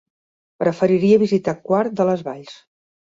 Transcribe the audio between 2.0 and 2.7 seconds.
de les Valls.